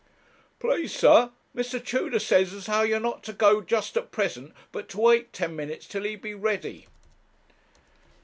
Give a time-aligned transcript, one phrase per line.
[0.57, 1.79] 'Please, sir, Mr.
[1.85, 5.55] Tudor says as how you're not to go just at present, but to wait ten
[5.55, 6.87] minutes till he be ready.'